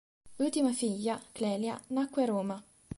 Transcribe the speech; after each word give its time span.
L'ultima 0.39 0.71
figlia, 0.71 1.21
Clelia, 1.31 1.79
nacque 1.89 2.23
a 2.23 2.25
Roma. 2.25 2.63